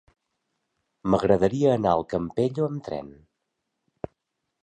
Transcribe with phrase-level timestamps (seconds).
[1.13, 3.11] M'agradaria anar al Campello amb tren.